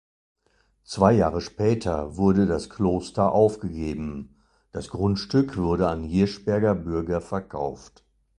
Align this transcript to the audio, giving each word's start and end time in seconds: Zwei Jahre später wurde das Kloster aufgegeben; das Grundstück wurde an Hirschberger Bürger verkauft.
Zwei 0.83 1.13
Jahre 1.13 1.41
später 1.41 2.17
wurde 2.17 2.47
das 2.47 2.71
Kloster 2.71 3.31
aufgegeben; 3.33 4.35
das 4.71 4.89
Grundstück 4.89 5.57
wurde 5.57 5.89
an 5.89 6.03
Hirschberger 6.03 6.73
Bürger 6.73 7.21
verkauft. 7.21 8.03